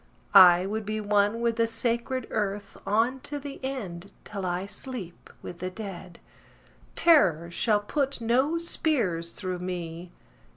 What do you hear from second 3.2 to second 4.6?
the end, till